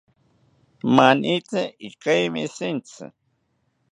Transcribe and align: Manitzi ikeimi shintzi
Manitzi 0.95 1.61
ikeimi 1.87 2.43
shintzi 2.55 3.05